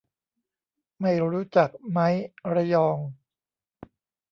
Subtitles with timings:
[1.01, 2.97] ไม่รู้จักไมค์ ระยอง